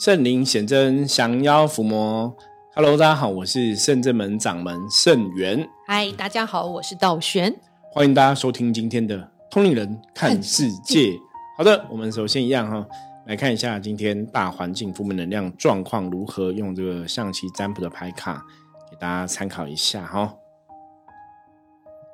[0.00, 2.34] 圣灵显真，降妖伏魔。
[2.74, 5.68] Hello，大家好，我是圣正门掌门圣元。
[5.86, 7.54] 嗨，大家好，我是道玄。
[7.92, 11.12] 欢迎大家收听今天的通灵人看世界。
[11.58, 12.86] 好的，我们首先一样哈，
[13.26, 18.42] 来看一下今天大环境负面能量状况如何，用这个象棋占卜的牌卡
[18.90, 20.34] 给大家参考一下哈。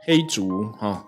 [0.05, 1.07] 黑竹哈，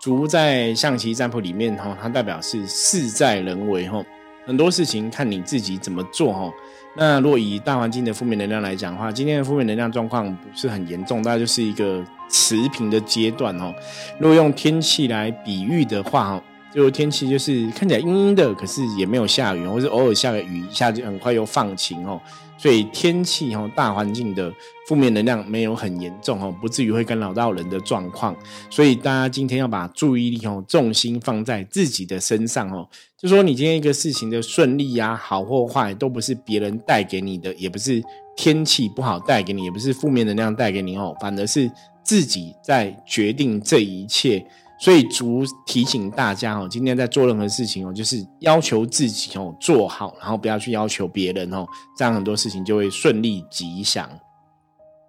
[0.00, 4.00] 竹在象棋占卜里面哈，它代表是事在人为哈。
[4.46, 6.52] 很多事情看你自己怎么做哦。
[6.96, 13.72] 那若以大环境的负面能量来讲的话，今天的负面能量状况不是很严重，大概就是一个持平的阶段哦。
[14.18, 16.42] 如果用天气来比喻的话哈，
[16.74, 22.20] 就天气就是看起来阴阴的，可是也没有下雨，或是偶尔下个雨，一下就很快又放晴哦。
[22.60, 24.52] 所以天气哈，大环境的
[24.86, 28.36] 负面能量没有很严重哦，不至于会干扰到人的状况。
[28.68, 32.86] 所以大家今天要把注意力哦，重心放在自己的身上哦。
[33.16, 38.02] 就说你今天一个事情的顺利呀，好或坏，都不是别人带给你的，也不是
[38.36, 41.70] 天气不好带给你，也不是负面能量带给你哦，反而是
[42.04, 44.44] 自己在决定这一切。
[44.80, 54.08] 所以，足提醒大家哦，今天在做任何事情哦，就是要求自己哦做好，然后不要去要求别人哦，这样很多事情就会顺利吉祥。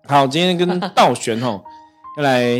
[0.08, 1.62] 好，今天跟道玄哦
[2.18, 2.60] 要来，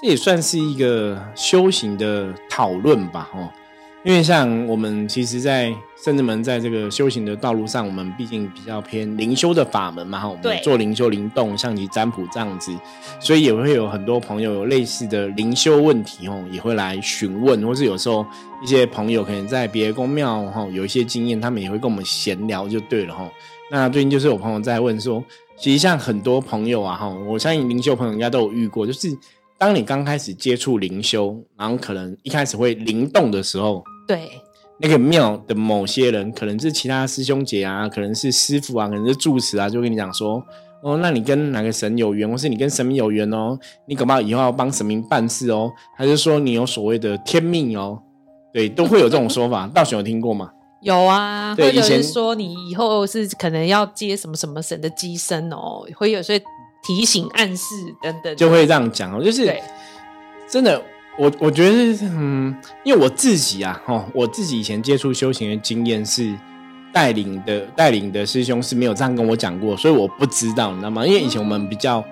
[0.00, 3.50] 这也算是一个修行的讨论吧哦。
[4.04, 12.76] 因为像我们其实，在圣至门在这个修行的道路上，我们毕竟比较偏灵修的法门嘛，哈，我们做灵修灵动、象棋占卜这样子，
[13.20, 18.26] 所以也会有很多朋友有类似的灵修问题，哦，也会来询问，或是有时候
[18.60, 23.30] 一些朋友可能在别的宫庙，哈，有一些经验，他们也会跟我们闲聊就对了，哈。
[23.70, 25.22] 那最近就是有朋友在问说，
[25.56, 29.16] 其实像很多朋友啊，哈，我相信灵修朋友应该都有遇过，就是
[29.56, 33.84] 当你刚开始接触灵修，然后可能一开始会灵动的时候。
[34.06, 34.40] 对，
[34.78, 40.42] 那个庙的某些人，可能是其他师兄姐啊，可能是师傅啊，可能是住持啊，就跟你讲说，
[40.82, 48.02] 哦，那你跟哪个神有缘，或是你跟神明有缘哦，你恐怕以后要帮神明办事哦，还是说你有所谓的天命哦？
[48.52, 49.66] 对，都会有这种说法。
[49.72, 50.50] 道玄有听过吗？
[50.82, 56.38] 有啊，或者是说你以后是可能要接什么什么神的机身哦，会有些
[56.84, 59.54] 提醒暗示等等，就会这样讲哦，就是
[60.48, 60.82] 真的。
[61.18, 66.34] 我我觉得，嗯，因为我自己啊，哈，我自己以前接触修行的经验是
[66.92, 71.06] 带领的，带领的师兄是没有这样跟我讲过，所以我不知道，你知道吗？
[71.06, 72.02] 因为以前我们比较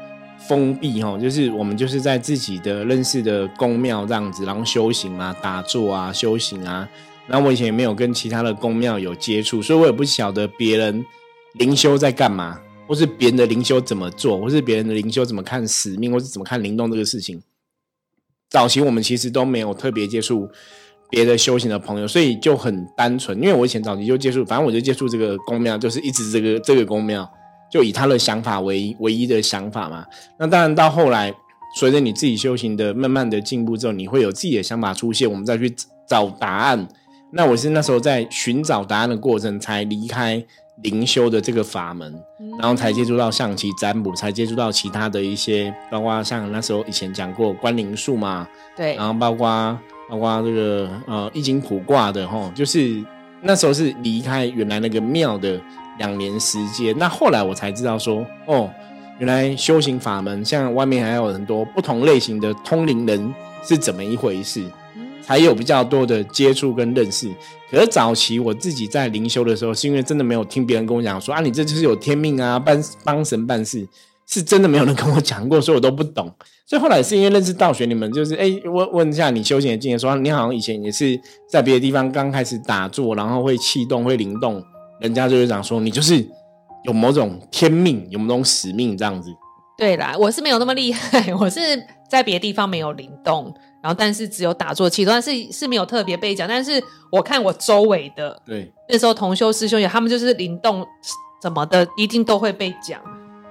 [0.46, 6.86] 封闭，哈，就是我们就是在自己的认识的宫庙这样子，然后修行啊、打坐啊、修行啊，
[7.26, 11.02] 然后我以前也没有跟其他的宫庙有接触，所以我也不晓得别人
[11.54, 17.42] 灵修在干嘛，或是别人的灵修怎么做，或是别人的灵修怎么看使命，或是怎么看灵动这个事情。
[18.50, 20.48] 早期我们其实都没有特别接触
[21.08, 23.40] 别的修行的朋友，所以就很单纯。
[23.40, 27.26] 因为我以前早期就接触，反正我就接触这个公庙，就是一直这个这个公庙，
[27.70, 30.04] 就以他的想法为唯一的想法嘛。
[30.38, 31.32] 那当然到后来，
[31.76, 35.72] 随着你自己修行的慢慢的进步之后，你会有自己的想法出现，我们再去
[36.08, 36.88] 找答案。
[37.32, 40.44] 那我是那时候在寻找答案的过程，才离开。
[40.82, 42.12] 灵修的这个法门，
[42.58, 53.04] 然后才接触到象棋占卜，才接触到其他的一些，包括像那时候以前讲过关灵术嘛，对，然后包括包括这个呃易经卜卦的哈，就是
[53.42, 55.60] 那时候是离开原来那个庙的
[55.98, 58.70] 两年时间，那后来我才知道说，哦，
[59.18, 64.64] 原来修行法门像外面还有很多不同类型的通灵人是怎么一回事。
[65.30, 67.32] 还有比较多的接触跟认识，
[67.70, 73.86] 可是早期我自己在灵修的时候，是因为真的没有听别人跟我讲说啊，你这就是有天命啊，帮帮神办事，
[74.26, 76.28] 是真的没有人跟我讲过，所以我都不懂。
[76.66, 81.16] 所以后来是因为认识道学，你们就是哎问问一下你修行的经验，说你好像以前也是
[81.48, 84.60] 在别的地方刚开始打坐，然后会气动会灵动，
[85.00, 86.26] 人家就会讲说你就是
[86.82, 89.30] 有某种天命，有某种使命这样子。
[89.78, 91.60] 对啦，我是没有那么厉害，我是
[92.10, 93.54] 在别的地方没有灵动。
[93.82, 96.46] 然后，但是只有打坐气，但是是没有特别被讲。
[96.46, 100.86] 但是我看我周围的，对那时候同修师兄也，他们就是灵动
[101.42, 103.00] 什么的，一定都会被讲。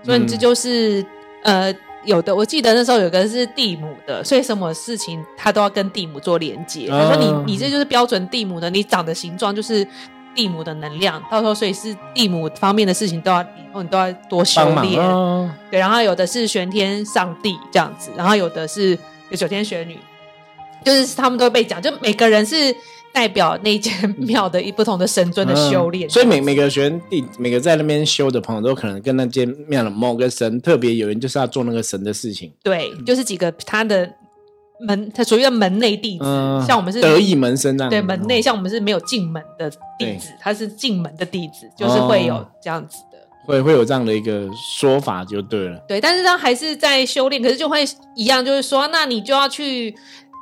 [0.04, 1.04] 所以这就是
[1.44, 1.74] 呃，
[2.06, 6.88] 有的我记得那时候有个是地母的，所以什么事情他都要跟地母做连接。
[6.90, 9.86] 他说你你这就是标准地母的，你长的形状就是
[10.36, 11.20] 地母的能量。
[11.32, 15.02] 到时候所以是地母方面的事情都要以后你都要多修炼。
[15.72, 18.98] 对，然后有的是玄天上帝这样子，然后有的是
[19.32, 19.98] 有九天玄女。
[20.84, 22.76] 就是他们都会被讲，就每个人是
[23.12, 32.54] 代表那间庙的一不同的神尊的修炼，所以每每个学弟，每个在那边修的朋友，都可能跟那间庙的某个神特别有缘，就是要做那个神的事情。
[32.64, 34.10] 对，就是几个他的
[34.88, 44.48] 门，它属于门内弟子，嗯，像我们是得意门生这样，对门内，像我们是没有进门的弟子，他是进门的弟子，就是会有这样子的，会会有这样的一个
[44.78, 45.78] 说法就对了。
[45.88, 47.84] 对，但是他还是在修炼，可是就会
[48.16, 49.94] 一样，就是说，那你就要去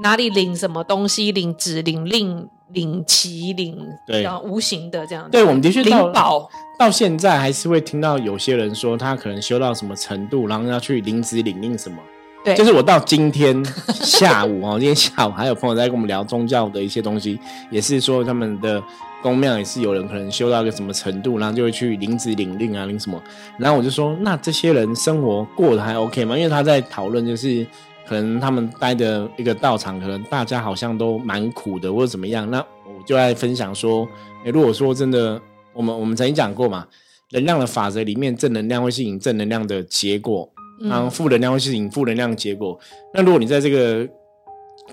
[0.01, 5.29] 哪里领什么东西，领旨、领令、领旗、领对无形的这样。
[5.31, 11.97] 对，我们的确领宝到现在还是会听到有些人说，他可能修到什么程度，然后要去领旨领令什么。
[12.45, 17.39] 对，就是我到今天下午 哦，今天下午还有朋友在跟我们聊宗教的一些东西，
[17.71, 18.81] 也是说他们的
[19.23, 23.21] 宫庙也是有人可能修到一个什么程度，然后就会去领子领令啊，领什么。
[23.57, 26.37] 然后我就说，那这些人生活过得还 OK 吗？
[26.37, 27.65] 因为他在讨论，就是
[28.07, 32.49] 可能他们待的一个道场，可能大家好像都蛮苦的，或者怎么样。
[32.49, 34.07] 那我就在分享说，
[34.45, 35.39] 诶如果说真的，
[35.73, 36.87] 我们我们曾经讲过嘛，
[37.31, 40.49] 能量的法则里面，正能量会吸引正能量的结果。
[40.79, 42.79] 然后负能量会吸引负能量结果。
[43.11, 44.07] 那如果你在这个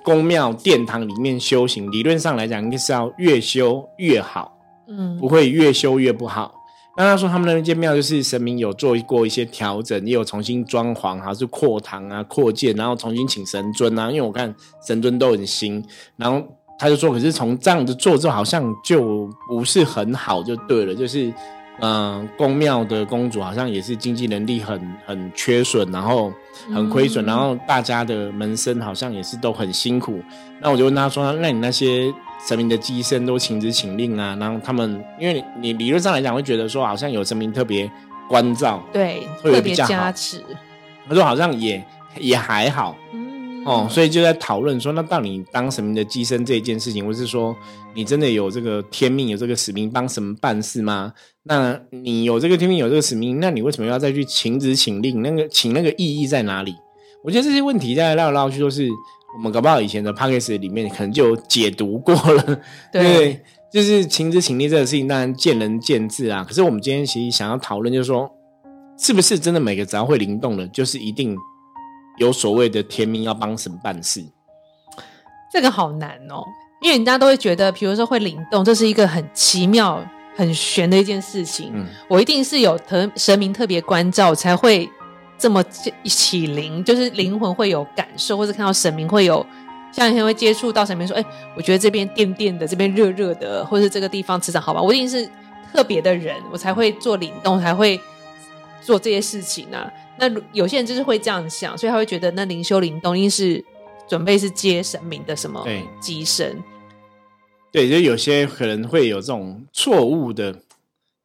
[0.03, 4.57] 宫庙殿堂里面修行，理论上来讲，应该是要越修越好，
[4.89, 6.55] 嗯，不会越修越不好。
[6.97, 14.11] 那他说他们那间庙就是神明有做过一些调整，也有重新装潢，还是扩堂啊、扩建，然后重新请神尊啊。
[14.11, 14.55] 因为我看
[14.87, 15.85] 神尊都很新，
[16.17, 16.43] 然后
[16.79, 21.33] 他就说，可是从这样子做之后，好像就不是很好，就对了，就是。
[21.81, 26.33] 嗯，宫庙的公主好像也是经济能力很很缺损，然后
[26.73, 30.21] 很亏损，然后大家的门生好像也是都很辛苦。
[30.61, 32.15] 那我就问他说：“那你那些
[32.49, 34.37] 神明的机身都请旨请令啊？
[34.39, 37.91] 然后他们，因为你理论上来讲会觉得说，好像有神明特别
[38.29, 40.43] 关照，对，特别加持。
[41.09, 41.85] 他说好像也
[42.19, 42.97] 也还好。”
[43.67, 47.57] 哦，所以就在讨论说，那到底当神明的机身这一件事情，或是说
[47.95, 51.15] 你真的有这个天命、有这个使命帮神们办事吗？
[51.45, 55.23] 那你有这个天命、有这个使命，那你为什么要再去请旨请令？
[55.23, 56.75] 那个请那个意义在哪里？
[57.23, 58.87] 我觉得这些问题在绕来绕去都是
[59.35, 62.61] 我们搞不好以前的 p a c k a g e 里面可能就有解读过了。
[62.93, 63.43] 对，
[63.73, 66.45] 就是情之情力这个事情，当然见仁见智啊。
[66.47, 68.31] 可是我们今天其实想要讨论，就是说，
[68.99, 71.37] 是不是真的每个只要会灵动的，就是一定？
[72.17, 74.25] 有所谓的天命要帮神办事，
[75.53, 76.45] 这个好难哦，
[76.81, 80.01] 因为人家都会觉得，比如说会灵动，这是一个很奇妙、
[80.37, 81.73] 很玄的一件事情。
[81.75, 84.89] 嗯，我一定是有特神明特别关照，才会
[85.39, 85.63] 这么
[86.03, 89.45] 一起灵，就是灵魂会有感受，或者看到神明会有，
[89.93, 91.25] 像以前会接触到神明说：“哎，
[91.57, 95.29] 我觉得这边电电的，这边热热的，或是这个地方磁场好吧？”我一定是
[95.73, 98.01] 特别的人，我才会做灵动，才会
[98.81, 99.91] 做这些事情啊。
[100.19, 103.65] 那有些人就是会这样想，所以他会觉得那灵修灵动一定是
[104.09, 105.67] 准备是接神明的什么
[106.01, 106.63] 机神？
[107.73, 110.57] 对，就有些可能会有这种错误的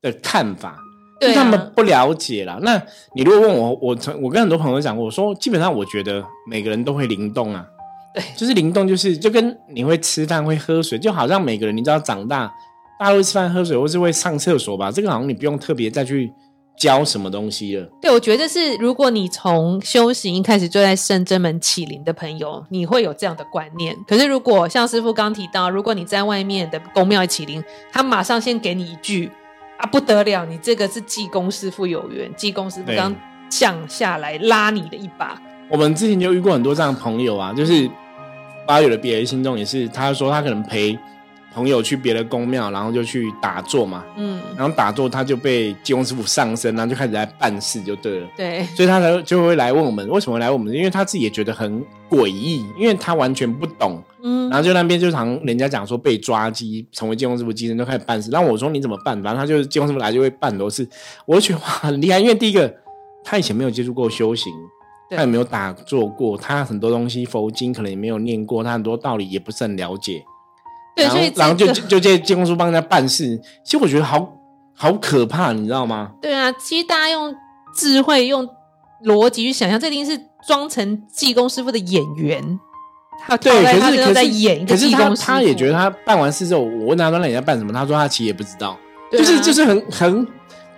[0.02, 0.80] 的看法，
[1.20, 2.58] 就他们不了解啦。
[2.62, 2.82] 那
[3.14, 7.66] 你如果问我，我曾我跟很多朋友讲过，我说基本上我觉得每个人都会灵动啊，
[8.14, 12.52] 对，就是灵动，就是就跟你会吃饭会喝水，就好像每个人你知道长大，
[13.00, 16.32] 大家会吃饭喝水或是会上厕所吧，这个好像你不用特别再去。
[16.80, 17.86] 教什么东西了？
[18.02, 23.94] 对，我觉得是，如果你从修行一开始就在圣真门起灵的朋友，你会有这样的观念。
[24.08, 27.62] 可是，如果像师傅刚提到，如果你在外面的宫庙起灵，
[27.92, 29.30] 他马上先给你一句
[29.80, 33.16] 啊，不得了，你这个是济公师傅有缘，济公师傅刚
[33.50, 35.42] 降下来拉你的一把。
[35.70, 37.90] 我们之前就遇过很多这样的朋友啊，就是
[38.68, 40.98] 八月的别的心中也是，他说他可能陪。
[41.54, 59.16] 朋友去别的宫庙，然后就去打坐嘛，嗯，然后打坐他就被济公师傅上身，然后就开始来办事，就对了，对，所以他才就会来问我们为什么来问我们，因为他自己也觉得很诡异，因为他完全不懂，嗯，然后就那边就常人家讲说被抓鸡，成为济公师傅机身就开始办事，然后我说你怎么办？
[59.24, 60.88] 反正他就是济公师傅来就会办很多事，
[61.26, 62.72] 我就觉得哇很厉害，因为第一个
[63.24, 64.54] 他以前没有接触过修行，
[65.10, 70.24] 他也没有打坐过，他很多东西佛经可能也没有念过，他很多道理也不是很了解。
[70.96, 74.34] 然后，然后就就借监工书帮人家办事，其实我觉得好
[74.76, 76.12] 好可怕，你知道吗？
[76.22, 77.36] 对啊，其实大家用
[77.76, 78.48] 智慧、用
[79.06, 82.60] 逻辑去想象，这一定是装成济公师傅的演员。
[83.22, 88.78] 他对，可是可是在演，可是他他也觉得他办完事之后，我问他说：“那你在办什么？”他说：“他其实也不知道，
[89.12, 90.28] 就是就是很很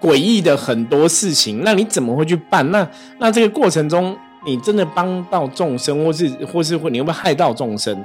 [0.01, 1.61] 诡异的很多事情。
[1.63, 2.69] 那你怎么会去办？
[2.71, 2.87] 那
[3.19, 7.95] 那这个过程中，你真的帮到众生，或是或是会你会不会害到众生？”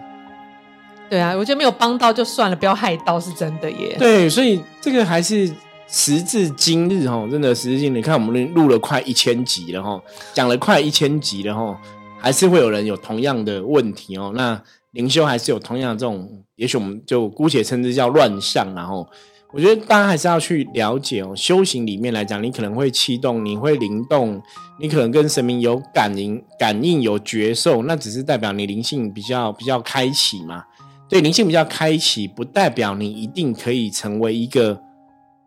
[1.08, 3.96] 对啊，我觉得没有帮到就算了，不要害到是真的耶。
[3.98, 5.50] 对，所以这个还是
[5.88, 10.02] 时至今日哈，真的时至今日，你看我们录了快一千集了哈，
[10.34, 11.80] 讲了快一千集了哈，
[12.18, 14.32] 还是会有人有同样的问题哦。
[14.34, 14.60] 那
[14.90, 19.06] 灵修还是有同样的这种，也许我们就姑且称之叫乱象，然后
[19.52, 21.32] 我觉得大家还是要去了解哦。
[21.36, 24.42] 修行里面来讲，你可能会气动，你会灵动，
[24.80, 30.64] 你可能跟神明有感应、感应有觉受，那只是代表你灵性比较比较开启嘛。
[31.08, 34.80] 对，灵性比较开启，不代表你一定可以成为一个，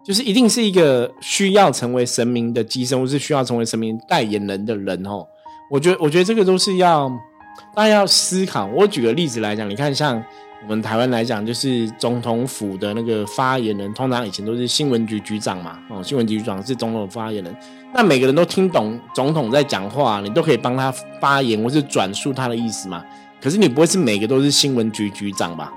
[0.06, 5.26] 就是一定是一个需要成为神明的机身，或是需要成为神明代言人的人哦。
[5.70, 7.12] 我觉得，我觉得这个都是要
[7.76, 8.66] 大家要思考。
[8.68, 10.24] 我举个例子来讲，你看像。
[10.62, 15.80] 我们台湾来讲，就是总统府的那个发言人，通常以前都是新闻局局长嘛。
[15.90, 17.56] 哦，新闻局局长是总统发言人，
[17.94, 23.02] 那每个人都听懂总统在讲话，你都可以帮他发言或是转述他的意思嘛。
[23.42, 25.74] 可是你不会是每个都是新闻局局长吧？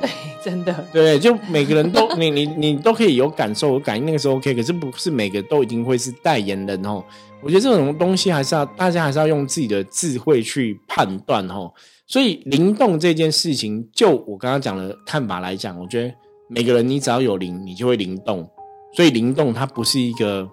[0.00, 0.10] 对，
[0.42, 0.72] 真的。
[0.92, 4.54] 对，就每个人都 你你你都可以有感受有感应，那个时候 OK。
[4.54, 7.04] 可是不是每个都一定会是代言人哦。
[7.40, 11.72] 我觉得这种东西还是要大家还是要用自己的智慧去判断哦。
[12.06, 16.14] 所以灵动这件事情，就我刚刚讲的看法来讲，我觉得
[16.48, 18.48] 每个人你只要有灵，你就会灵动。
[18.94, 20.48] 所以灵动它不是一个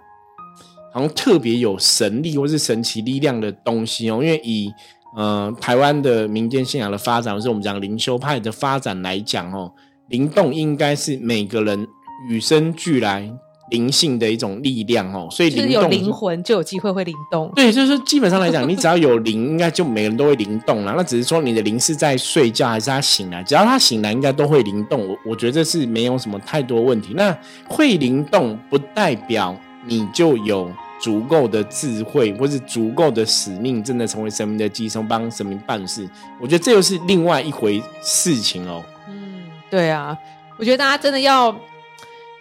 [0.93, 4.21] 好像特别有神力或是神奇力量的东西哦。
[4.23, 4.71] 因为以
[5.15, 9.71] 呃台湾的民间信仰的发展，或是我们讲灵修派的发展来讲哦，
[10.07, 11.87] 灵动应该是每个人
[12.29, 13.31] 与生俱来。
[13.71, 17.51] 灵性的一种力量哦，所以灵有灵魂就有机会会灵动。
[17.55, 20.95] 对，就是基本上来讲，你只要有灵，应该就每个人都会灵动了。
[20.97, 25.07] 那只是说你的灵是在睡觉还是他醒来，只要他醒来，应该都会灵动。
[25.07, 27.13] 我我觉得这是没有什么太多问题。
[27.15, 27.37] 那
[27.67, 30.67] 会灵动不代表你就有
[31.01, 36.07] 足够的智慧或是足够的使命，真的成为神明的寄生帮神明办事。
[36.39, 38.83] 我觉得这又是另外一回事情哦。
[39.07, 40.17] 嗯，对啊，
[40.57, 41.55] 我觉得大家真的要。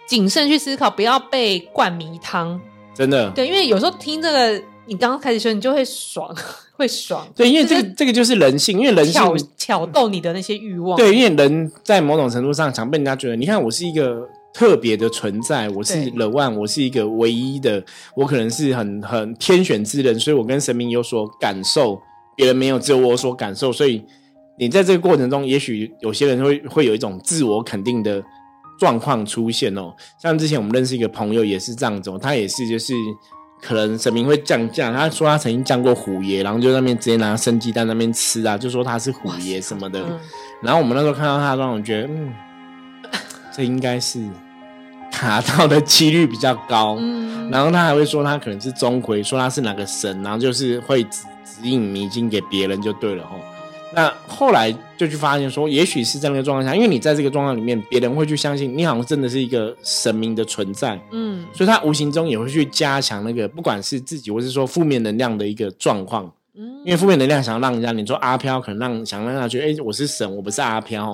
[0.09, 2.59] 谨慎去思考，不要被灌迷汤。
[2.95, 6.35] 真的，对，因为有时候听这个，你刚刚开始说，你就会爽，
[6.75, 7.27] 会爽。
[7.35, 10.97] 对，因为这个这个就是人性，因为人性挑挑逗你的那些欲望。
[10.97, 17.83] 对，因为人在某种程度上常被人家觉得，你看我是一个特别的存在，我是 The One，我是一个唯一的，
[18.15, 22.01] 我可能是很很天选之人，所以我跟神明有所感受，
[22.35, 23.71] 别人没有，只有我所感受。
[23.71, 24.03] 所以
[24.57, 28.23] 你在这个过程中，也许有些人会会有一种自我肯定的。
[28.79, 32.93] 状况出现哦，像之前我们认识一个朋友也是这样子，他也是就是
[33.61, 40.01] 可能神明会降价，他说他曾经降过虎爷，然后就那边直接拿生鸡蛋那边吃啊，就说他是虎爷什么的。
[40.63, 42.33] 然后我们那时候看到他让我，觉得嗯，
[43.59, 44.25] 这应该是
[45.11, 46.95] 达到的几率比较高。
[46.97, 53.35] 嗯，然后他还会说他可能是钟馗，说他是哪个神，然后就是会指指引迷津给别人就对了吼。
[53.93, 71.05] 那后来就去发现说，也许是在那个状况下，因为你在这个状况里面，别人会去相信你好像真的是一个神明的存在，嗯，所以他无形中也会去加强那个不管是自己或是说负面能量的一个状况，嗯，因为负面能量想要让人家你说阿飘可能让想让他觉得哎我是神我不是阿飘，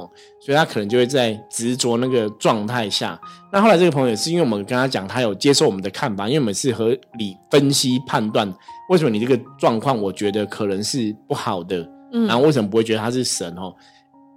[0.42, 3.20] 所以他可能就会在执着那个状态下。
[3.52, 8.52] 那后来这个朋友也是因为我们跟他讲，他有接受我们的看法，因为我们是合理分析判断
[8.90, 11.88] 为什么你这个状况，我觉得可能是不好的。
[12.12, 13.72] 嗯然后为什么不会觉得他是神哦？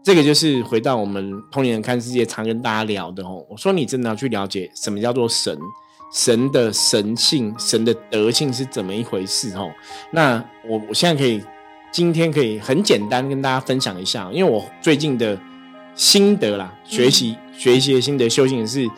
[0.05, 3.45] 这个就是回到我们通年人看世界常跟大家聊的哦。
[3.49, 5.57] 我说你真的要去了解什么叫做神，
[6.13, 9.71] 神的神性、神的德性是怎么一回事哦。
[10.11, 11.43] 那我我现在可以
[11.93, 15.39] 今天可以很简单跟大家分享一下，因为我最近的
[15.95, 18.89] 心得啦，学习学习的心得修行是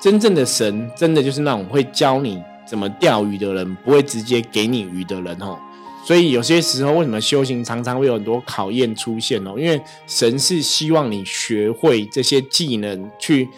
[0.00, 5.58] 真正的神，真的就是那种会教你怎么钓鱼的人，不会直接给你鱼的人哦。
[6.04, 9.54] 所以有些时候，为什么修行常常会有很多考验出现哦？
[9.58, 13.48] 因为神是希望你学会这些技能，去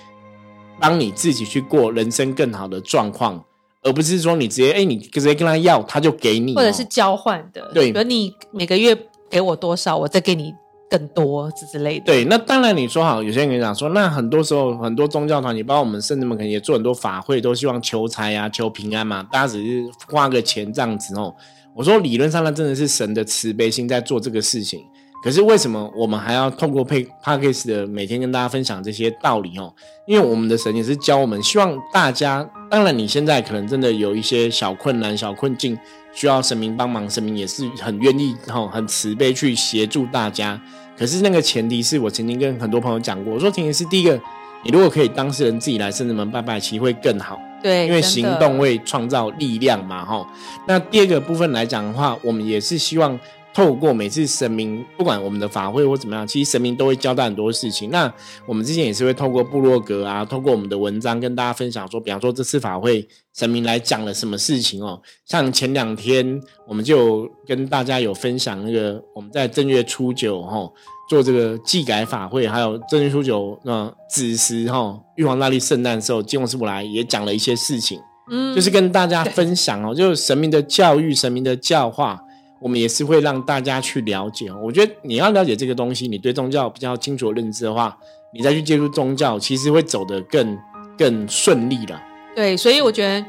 [0.81, 3.45] 帮你自己去过人生更好的状况，
[3.83, 7.71] 而不是说你直接哎，你直接跟他要，他就给你，或者是交换的。
[7.75, 8.97] 对，比如你每个月
[9.29, 10.55] 给我多少，我再给你
[10.89, 12.07] 更多之之类的。
[12.07, 21.35] 对，那当然你说好，有些人跟你讲说，那很多时候很多宗教团体，包括我们圣人们，可能也做很多法会，都希望求财啊、求平安嘛，大家只是花个钱这样子哦。
[21.75, 24.81] 我说理论上那，真的是神的慈悲心在做这个事情。
[25.23, 29.73] 可是为什么我们还要透过配 p a c k a g e 的每天跟大家分享这些道理哦？
[30.07, 32.49] 因为我们的神也是教我们，希望大家。
[32.71, 35.77] 当然，你现在可能真的有一些小困难、小困境，
[36.13, 40.61] 需要神明帮忙，神明也是很愿意、哈很慈悲去协助大家。
[40.97, 44.21] 可是那个前提是我曾经跟很多朋友讲过，我说前提是第一个，
[44.65, 47.41] 你如果可以当事人自己来圣子门拜拜，其实会更好。
[47.63, 50.25] 对，因为行动会创造力量嘛，哈。
[50.67, 53.19] 那第二个部分来讲的话，我们也是希望
[53.53, 57.91] 透过每次神明，不管我们的法会或怎么样，其实神明都会交代很多事情。
[57.91, 58.13] 那
[58.47, 65.01] 我们之前也是会透过部落格啊，透过我们的文章跟大家分享说，比方说这次法会神明来讲了什么事情哦。
[65.27, 70.71] 像前两天我们就跟大家有分享那个我们在正月初九哈。
[71.09, 77.99] 做这个祭改法会，还有正月初九那子时哈，玉皇大帝圣诞的时候，金龙师傅来也讲了一些事情，
[78.31, 82.21] 嗯就是跟大家分享哦，就是神明的教育、神明的教化，
[82.61, 84.59] 我们也是会让大家去了解哦。
[84.63, 87.97] 我觉得你要了解这个东西，你对宗教比较清楚的认知的话，
[88.33, 90.59] 你再去接触宗教，其实会走得更
[90.97, 92.03] 更顺利了。
[92.35, 93.25] 对，所以我觉得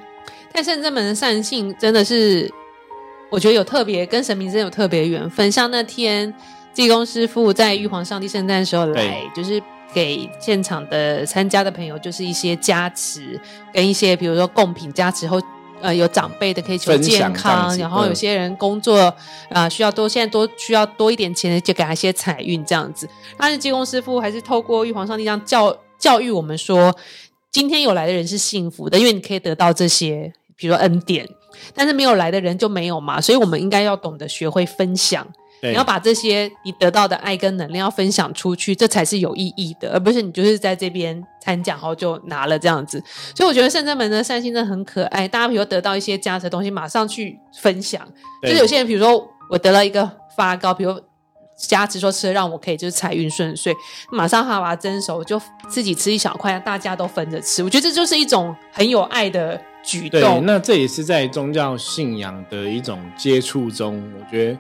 [0.54, 2.52] 太圣真门的善性真的是，
[3.30, 5.52] 我觉得有特别跟神明真的有特别缘分。
[5.52, 6.34] 像那天
[6.74, 9.62] 济公师傅在玉皇上帝圣诞的时候来，就是
[9.94, 13.40] 给现场的参加的朋友，就是一些加持
[13.74, 15.40] 跟一些比如说贡品加持后。
[15.82, 18.98] 呃，有长辈的可以求健康，然后有嗯些人工作
[19.50, 23.10] 啊、呃需要多，现在多需要多一点钱，就给他一些财运这样子。
[23.38, 26.96] 但是济公师傅还是透过玉皇上帝这样教教育我们说，
[27.52, 31.28] 今天有来的人是幸福的，因为你可以得到这些，比如说恩典。
[31.74, 35.28] 但是没有来的人就没有嘛，所以我们应该要懂得学会分享。
[35.62, 43.04] 对你要把这些你得到的爱跟能量要分享出去，这才是有意义的，而不是你就是在这边参讲后就拿了这样子。
[43.36, 48.02] 所以我觉得圣真门的善心真的很可爱，大家比如得到一些加持的东西，马上去分享。
[48.44, 51.00] 就是有些人，比如说我得到一个发糕，比如
[51.58, 53.76] 加持说吃了让我可以就是财运顺遂，
[54.12, 57.62] 马上他把它蒸熟，就自己吃一小块，大家都分着吃。
[57.62, 60.46] 我觉得这就是一种很有爱的举对，动。
[60.46, 64.58] 那这也是在宗教信仰的一种接触中，我觉得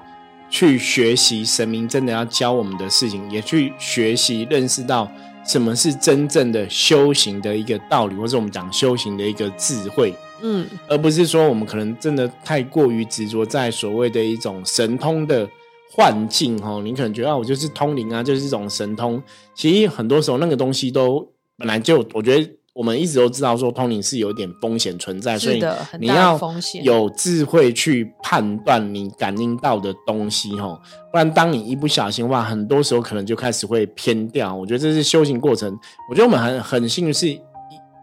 [0.49, 5.09] 去学习神明真的要教我们的事情，也去学习认识到
[5.45, 10.13] 什么是真正的修行的一个道理，或者我们讲修行的一个智慧。
[10.41, 15.47] 嗯，而不是说我们可能真的太过于执着在所谓的一种神通的
[15.91, 19.21] 幻境哦，你可能觉得啊，我就是通灵啊，就是一种神通。
[19.53, 25.63] 其实很多时候那个东西都本来就，我觉得我们一直都知道说通灵是有点风险存在，所以
[25.99, 26.39] 你要。
[26.83, 30.79] 有智慧去判断你感应到的东西哈，
[31.11, 34.55] 不然当你一不小心的话，很多时候可能就开始会偏掉。
[34.55, 35.77] 我觉得这是修行过程。
[36.09, 37.39] 我觉得我们很很幸运是一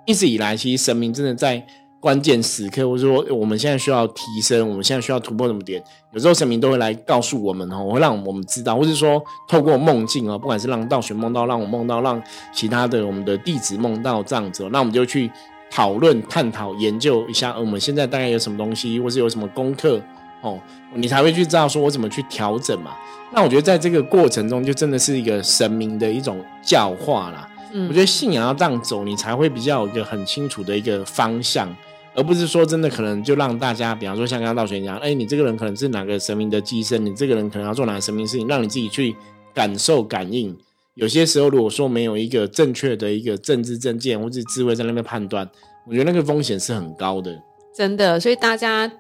[0.07, 1.65] 一直以来，其实神明真的在
[2.07, 5.83] 关键时刻，或者说我们现在需要提升，我们现在需要突破什么点，
[6.13, 12.23] 有时候神明都会来告诉我们哦，会让我们知道，或者说透过梦境哦，不管是让道玄梦到，让我梦到，让
[12.53, 15.29] 其他的我们的弟子梦到这样子、哦，那我们就去
[15.69, 20.01] 讨论、探讨、研究一下，呃我们现在大概有什么东西，或是有什么功课
[20.43, 20.57] 哦，
[20.95, 22.93] 你才会去知道说我怎么去调整嘛。
[23.33, 27.49] 那我觉得在这个过程中，就真的是一个神明的一种教化啦。
[27.73, 31.69] 嗯我觉得信仰要这样走，你才会比较有一个很清楚的一个方向，
[32.17, 39.15] 而不是说真的可能就让大家，比方说像刚刚道玄讲，哎，你这个人可能是哪个神明的寄生，你这个人可能要做哪个神明事情，让你自己去
[39.55, 40.57] 感受感应。
[40.95, 45.47] 有些时候，如果说没有一个正确的一个政治正见或者智慧在那边判断，
[45.87, 47.39] 我觉得那个风险是很高的。
[47.77, 48.91] 真的，所以大家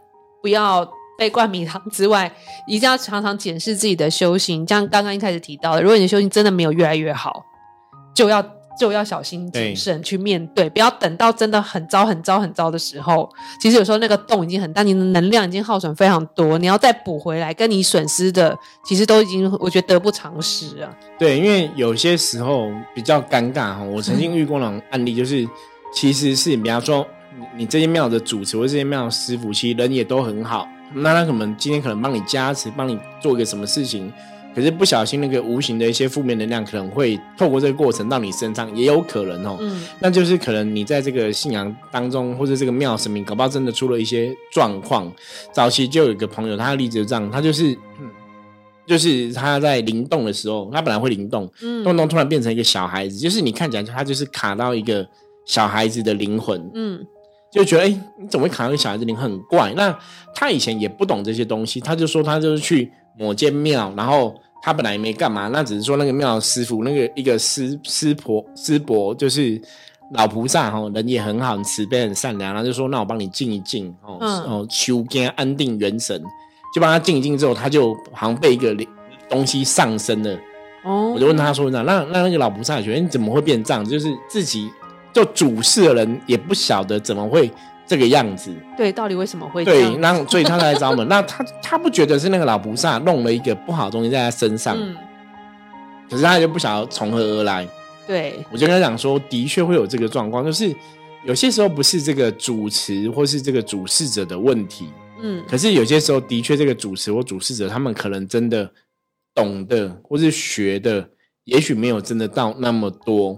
[0.43, 2.31] 不要被灌迷汤之外，
[2.69, 4.69] 一定要常常检视自己的修行。
[4.69, 7.43] 像刚刚一开始提到的，如果你的修行真的没有越来越好，
[8.15, 8.43] 就要
[8.79, 13.29] 就要小心谨慎去面对，不要等到真的很糟、很糟、很糟的时候。
[13.61, 20.95] 其实有时候那个洞已经很大，你的能量已经耗损非常多，你要再补回来，跟你损失的其实都已经我觉得得不偿失啊。
[21.19, 25.49] 对，因为有些时候比较尴尬哈，我曾经遇过那种案例，就是
[25.95, 27.07] 其实是比方说
[27.39, 34.13] 你你这些庙的主持或者这些庙的师傅，其实人也都很好，那他可能今天可能帮你加持，帮你做一个什么事情，
[34.57, 39.59] 可是不小心那个无形的一些负面能量可能会透过这个过程到你身上，也有可能哦。
[39.61, 45.13] 嗯，那就是可能你在这个信仰当中，或者这个庙神明，搞不好真的出了一些状况。
[45.53, 48.09] 早期就有一个朋友，他的例子就这样，他就是，嗯
[48.87, 55.07] 就是他在灵动的时候，他本来会灵动，嗯动动突然变成一个小孩子，就是你看起来他就是卡到一个
[55.45, 57.07] 小孩子的灵魂，嗯
[57.53, 59.73] 就觉得哎、诶你怎么会卡到一个小孩子灵魂很怪？
[59.77, 59.97] 那
[60.35, 64.35] 他以前也不懂这些东西，他就说他就是去某间庙，然后
[64.67, 69.63] 他本来也没干嘛，那只是说那个庙的师傅那个一个师师婆师伯就是
[70.13, 76.21] 老菩萨哦，人也很好，很慈悲，很善良，然后就说那我帮你静一静哦，嗯哦修根安定元神，
[76.75, 78.77] 就帮他静一静之后，他就好像被一个
[79.29, 80.37] 东西上身了。
[80.83, 83.85] 哦，我就问他说：“那那那那个老菩萨觉得你怎么会变这样？
[83.85, 84.69] 就是自己
[85.13, 87.49] 就主事的人也不晓得怎么会
[87.87, 88.55] 这个样子。
[88.77, 90.01] 对，到底为什么会这对，样？
[90.01, 91.07] 那所以他才来找我们。
[91.09, 94.97] 那他他不觉得是那个老菩萨弄了一个不好的东西在他身上，嗯，
[96.11, 97.67] 可是他就不晓得从何而来。
[98.07, 100.73] 对，我就跟他讲说，的确会有这个状况，就是
[101.25, 104.89] 有些时候不是这个主持或是这个主事者的问题，
[105.21, 108.71] 嗯可是有些时候的确这个主持或主事者他们可能真的
[109.35, 111.09] 懂的或是学的，
[111.45, 113.37] 也许没有真的到那么多，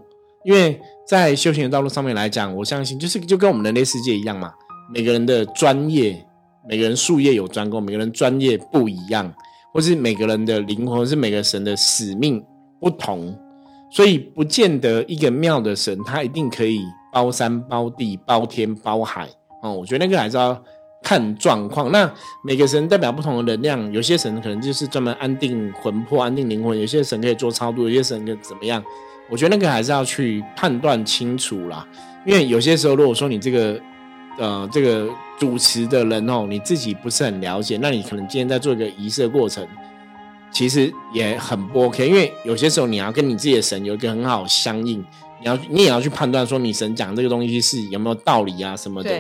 [0.48, 4.50] 因为在修行的道路上面来讲，我相信就是就跟我们人类世界一样嘛，
[4.90, 6.26] 每个人的专业，
[6.66, 9.30] 每个人术业有专攻，每个人专业不一样，
[9.74, 12.42] 或是每个人的灵魂，是每个神的使命
[12.80, 13.38] 不同，
[13.90, 16.80] 所以不见得一个庙的神他一定可以
[17.12, 19.28] 包山包地包天包海
[19.62, 19.74] 哦。
[19.74, 20.58] 我觉得那个还是要
[21.08, 21.90] 看状况。
[21.90, 28.84] 那每个神代表不同的能量，有些神可能就是专门安定魂魄、安定灵魂；有些神可以做超度，有些神可以怎么样？
[29.30, 31.86] 我觉得那个还是要去判断清楚啦。
[32.26, 33.80] 因为有些时候，如果说你这个
[34.36, 39.66] 呃这个主持的人哦，你自己不是很了解，那你可能今天在做一个仪式的过程。
[40.50, 44.98] 其实也很不 OK，因为有些时候你要跟你自己的神有一个很好相应，
[45.40, 49.10] 你要你也要去判断说你神讲这个东西是有没有道理啊什么的。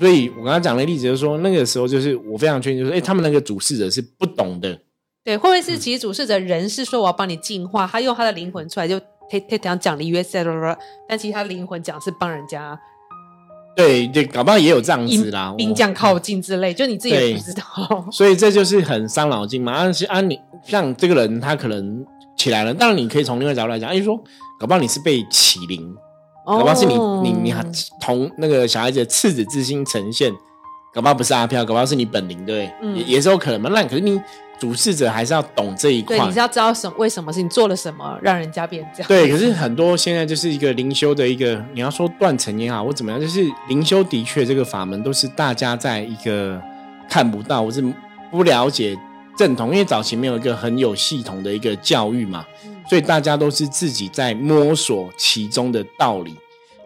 [0.00, 4.76] 所以我刚刚讲的例子就是说，那个时候就是我非常确定，就是哎，他们那个主事者是不懂的。
[5.22, 10.42] 对，会不会是其实主事者人是说我要帮你净化，他用他的灵魂出来就他他讲讲离约塞
[11.06, 12.80] 但其实他灵魂讲是帮人家。
[13.76, 17.62] 对对，搞不好也有这样子啦，兵将靠近之类，就你自己也不知道。
[18.10, 19.72] 所以这就是很伤脑筋嘛。
[19.72, 22.04] 啊，啊，你像这个人，他可能
[22.36, 24.16] 起来了，当然你可以从另外角度来讲，哎，说
[24.58, 25.94] 搞不好你是被启灵，
[26.58, 27.54] 搞不好是你你你
[28.00, 30.32] 同那个小孩子的赤子之心呈现，
[30.92, 32.96] 搞不好不是阿飘，搞不好是你本灵，对嗯？
[32.96, 33.70] 也也是有可能嘛。
[33.72, 34.20] 那可是你。
[34.60, 39.08] 主事者还是要懂这一块，对，你是要知道什为什么是你做了什么让人家变这样。
[39.08, 46.60] 对，可是很多现在就是一个灵修的一个，你要说断层也好，或怎么样，就是灵修的确这个法门都是大家在一个
[47.08, 47.82] 看不到或是
[48.30, 48.94] 不了解
[49.34, 52.44] 正统，因为早期没有一个很有系统的一个教育嘛，
[52.90, 56.34] 所以大家都是自己在摸索其中的道理。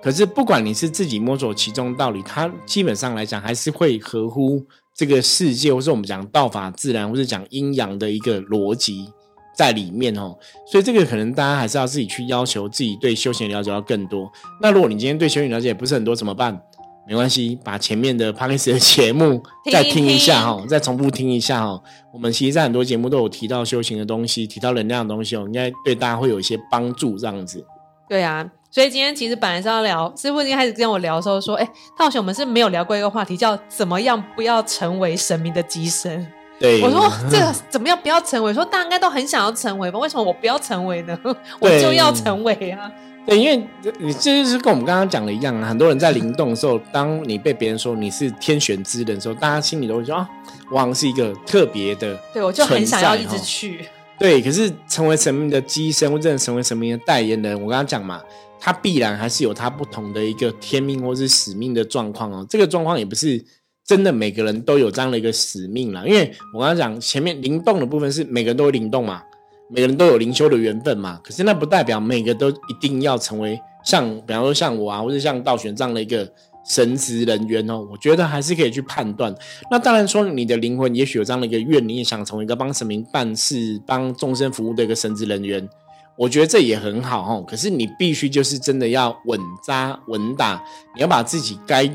[0.03, 4.63] 可是不管你是自己摸索其中道理，它基本上来讲还是会合乎。
[4.95, 9.09] 这个世界，或是我们讲道法自然，或是讲阴阳的一个逻辑
[9.57, 10.37] 在里面哦，
[10.71, 14.31] 所以这个可能大家还是要自己去要求自己对修行了解要更多。
[14.61, 16.61] 那如果你今天对修行了解不是很多，怎么办？
[17.07, 21.81] 没关系，把前面的 p a r k e s 的节目再听一下哈，再重复听一下哈。
[22.13, 27.65] 我们其实在很多节目都有提到修行的东西，提到能量的东西哦，应该对大家会有一些帮助这样子。
[28.09, 28.47] 对啊。
[28.71, 36.27] 所以今天其实本来是要聊，师傅一开始跟我聊的时候说：“哎，道玄，我们是没有聊过一个话题，叫怎么样不要成为神明的机身。”
[36.59, 38.53] 对，我说这个怎么样不要成为？
[38.53, 39.99] 说大家应该都很想要成为吧？
[40.01, 41.17] 为什么我不要成为呢？
[41.61, 42.91] 我就要成为啊！
[43.27, 43.67] 对，因为
[43.99, 45.69] 你这就是跟我们刚刚讲的一样啊。
[45.69, 50.29] 很多人在灵动的时候，当你被别人说你是天选之人的时候，大家心里都会说啊，
[50.71, 53.87] 我好像是一个特别的，对我就很想要一直去。
[54.19, 58.23] 对，可是成为神明的机身，或者成为神明的代言人，我刚刚讲嘛。
[58.61, 62.47] 他必然还是有他不同的一个天命或是使命的状况哦。
[62.49, 63.45] 这个状况也不是
[63.85, 66.03] 真的每个人都有这样的一个使命啦。
[66.07, 69.23] 因为我刚刚讲前面灵动的部分是每个人都会灵动嘛，
[69.69, 71.21] 每个人都有灵修的缘分嘛。
[71.23, 76.31] 可是那不代表每个都一定要成为像，比方说像我啊，或者像道玄这样的一个
[76.67, 77.87] 神职人员哦。
[77.91, 79.35] 我觉得还是可以去判断。
[79.71, 85.69] 那当然说你的灵魂也许有这样的一个愿，你也想成为一个帮神明办事、帮众生服务的一个神职人员。
[86.17, 90.63] 我觉得这也很好哦，可是你必须就是真的要稳扎稳打，
[90.95, 91.91] 你要把自己该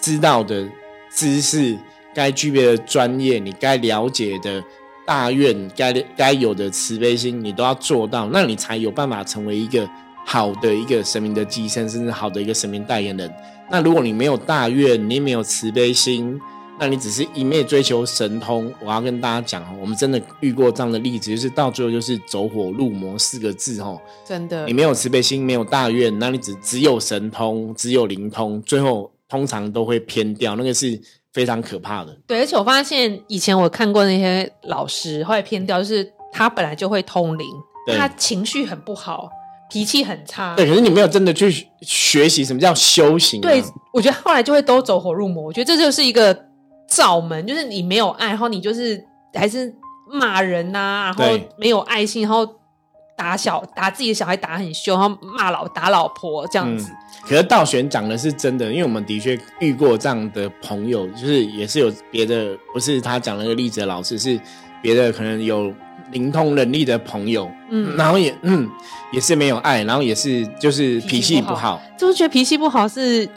[0.00, 0.66] 知道的
[1.14, 1.76] 知识、
[2.14, 4.64] 该具备的专业、你该了解的
[5.08, 9.88] 大愿、该该有的慈悲心，你都要做到，那你才有办法成为一个
[10.26, 13.32] 好的一个神明的寄生，甚至好的一个神明代言人。
[13.70, 16.38] 那如果你没有大愿，你没有慈悲心，
[16.78, 31.00] 那你只是一昧追求神通，我要跟大家讲我们真的遇过这样的例子，就是到最后就是走火入魔四个字哦，真的，你没有慈悲心，没有大愿，那你只只有神通，只有灵通，最后通常都会偏掉，那个是
[31.32, 32.16] 非常可怕的。
[32.26, 37.46] 对，而且我发现以前我看过那些老师后来偏掉，就是他本来就会通灵，
[37.96, 39.28] 他情绪很不好，
[39.70, 40.54] 脾气很差。
[40.54, 43.40] 对，可是你没有真的去学习什么叫修行。
[43.40, 43.62] 对，
[43.92, 45.44] 我觉得后来就会都走火入魔。
[45.44, 46.46] 我觉得这就是一个。
[46.90, 48.98] 罩门就是你没有爱，然后你就是
[49.34, 49.70] 还是
[50.10, 52.48] 骂人呐，然后没有爱心，然后
[53.18, 56.92] 打小打自己的小孩打很凶，然后骂老打老婆这样子。
[57.22, 64.38] 可是道玄讲的是真的，因为我们的确遇过这样的朋友，就是也是有别的，不是他讲那个例子的老师，是
[64.80, 65.74] 别的可能有
[66.12, 68.70] 灵通能力的朋友，嗯，然后也嗯
[69.12, 73.28] 也是没有爱，然后也是就是脾气不好，就是觉得脾气不好是。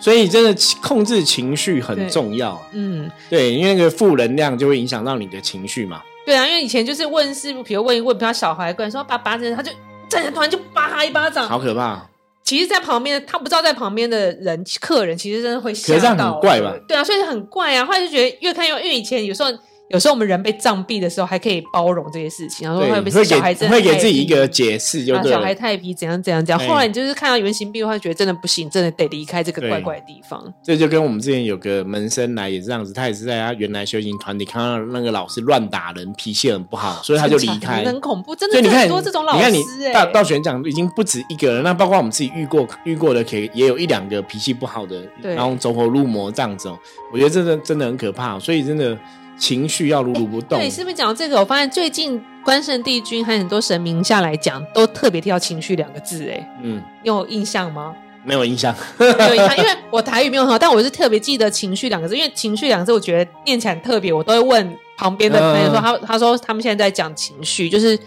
[0.00, 6.00] 所以真的控制情绪很重要，嗯，对，因为那个负能量就会影响到你的情绪嘛。
[6.28, 9.72] 对啊，因为以前就是问师傅，比如问一问，比如小孩过来说爸爸，他就
[10.10, 12.06] 站起突然就扒他一巴掌，好可怕。
[12.44, 16.74] 其实，在旁边他不知道，在旁边的人客人其实真的会吓到，很怪吧？
[16.86, 17.86] 对啊，所以很怪啊。
[17.86, 19.48] 后来就觉得越看越，因为以前有时候
[19.90, 26.68] 有时候我们人被杖毙的时候，还可以包容这些事情，然后会不会小孩真会给自己一个解释，就小孩太皮怎样怎样怎样。
[26.68, 30.42] 后来你就是看到原型病的话，觉得真的不行，真的得离开这个怪怪的地方。
[30.62, 37.82] 这就跟我们之前有个门生来也是这样子，他也是在他原来修行团体看到那个老师乱打人，脾气很不好， 所以他就离开。
[37.82, 39.38] 很恐怖，真的很多这种老师。
[39.38, 46.68] 你看你到到选讲已经不止一个人，那包括我们自己遇过遇过的，可以也有一两个脾气不好的，然后走火入魔这样子。
[47.10, 48.94] 我觉得真的真的很可怕，所以真的。
[49.38, 50.58] 情绪要如如不动。
[50.58, 51.38] 对，是不是讲到这个？
[51.38, 56.28] 我发现最近关圣帝君还有很多神明下来讲，都特别提到情绪两个字。
[56.28, 57.94] 哎，嗯，有印象吗？
[58.24, 67.98] 没有印象，没有印象， 因为我台语没有很好，但我是特别记得情绪两个字，因为情绪两个字，我觉得念起来很特别，我都会问旁边的朋友说，他他说他们现在在讲情绪，就是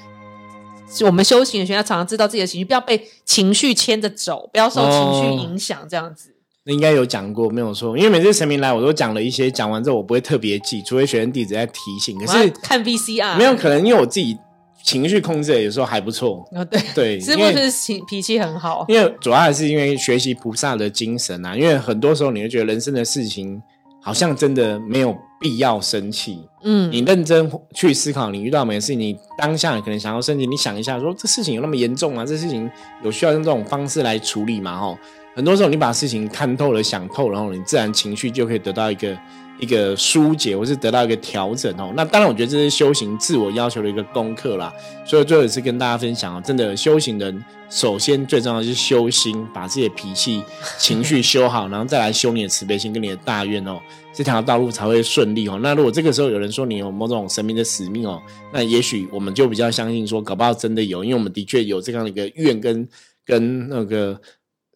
[1.06, 6.36] 我们修行的学要常常知道自己的情绪，不要被情绪牵着走，不要受情绪影响，这样子。
[6.64, 7.98] 那应该有讲过，没有错。
[7.98, 12.18] 因为每次神明来，我都讲了一些，讲完之后我不会特别记，除非学生弟子在提醒。
[12.20, 14.38] 可是看 VCR 没有可能，因为我自己
[14.84, 16.48] 情绪控制有时候还不错。
[16.52, 18.86] 哦，对对，是不是情脾气很好？
[18.88, 21.56] 因为主要还是因为学习菩萨的精神啊。
[21.56, 23.60] 因为很多时候你会觉得人生的事情
[24.00, 26.40] 好像真的没有必要生气。
[26.64, 32.24] 嗯，你认真去思考，你遇到每件事情，你当下可能想要生气，你想一下，说这事情有那么严重吗？
[32.24, 32.70] 这事情
[33.04, 34.80] 有需要用这种方式来处理吗？
[34.80, 34.98] 哦。
[35.34, 39.18] 很多时候，你把事情看透了、想透，然后你自然情绪就可以得到一个
[39.60, 41.94] 一个疏解，或是得到一个调整哦。
[41.96, 44.72] 那当然，我觉得这是修行自我要求的一个功课啦。
[45.06, 50.44] 所以最后也是跟大家分享啊，真的修行人首先最重要的是修心，把自己的脾气、
[50.78, 53.80] 情绪修好，然后再来修你的慈悲心跟你的大愿哦，
[54.14, 55.60] 这条道路才会顺利哦。
[55.62, 58.22] 那如果这个时候有人说你有某种神明的使命哦，
[58.54, 62.88] 那也许我们就比较相信说，搞不好真的有，因为我们的确有这样的一个愿跟
[63.26, 64.20] 跟那个。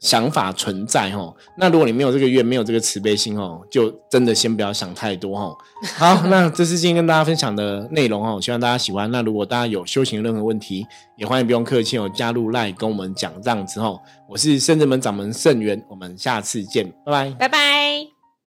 [0.02, 5.58] 想法存在哦，那如果你没有这个愿，没有这个慈悲心哦，就真的先不要想太多哦。
[5.98, 9.10] 好，那这是今天跟大家分享的内容哦，希望大家喜欢。
[9.10, 10.86] 那如果大家有修行任何问题，
[11.17, 14.00] 也欢迎不用客气哦，加入赖跟我们讲这样子哦。
[14.30, 18.14] 我是圣智门掌门圣元，我们下次见，拜拜，拜拜。